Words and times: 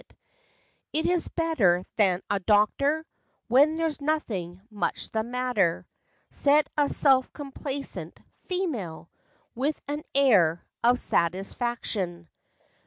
It 0.93 1.05
is 1.05 1.27
better 1.27 1.83
than 1.95 2.23
a 2.27 2.39
doctor 2.39 3.05
When 3.49 3.75
there's 3.75 4.01
nothing 4.01 4.59
much 4.71 5.11
the 5.11 5.21
matter," 5.21 5.85
Said 6.31 6.65
a 6.75 6.89
self 6.89 7.31
complacent" 7.33 8.19
female" 8.49 9.11
With 9.55 9.79
an 9.87 10.01
air 10.15 10.65
of 10.83 10.99
satisfaction. 10.99 12.29